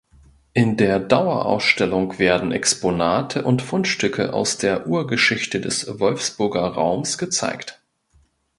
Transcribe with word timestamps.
In 0.53 0.77
der 0.77 0.97
Dauerausstellung 0.97 2.17
werden 2.17 2.51
Exponate 2.51 3.43
und 3.43 3.61
Fundstücke 3.61 4.33
aus 4.33 4.57
der 4.57 4.87
Urgeschichte 4.87 5.61
des 5.61 5.99
Wolfsburger 5.99 6.63
Raums 6.69 7.19
gezeigt. 7.19 7.79